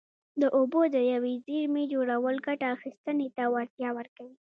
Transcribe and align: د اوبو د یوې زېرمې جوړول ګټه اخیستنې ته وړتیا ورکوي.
د 0.41 0.43
اوبو 0.57 0.81
د 0.95 0.97
یوې 1.11 1.33
زېرمې 1.45 1.83
جوړول 1.93 2.35
ګټه 2.47 2.67
اخیستنې 2.75 3.27
ته 3.35 3.43
وړتیا 3.53 3.89
ورکوي. 3.97 4.35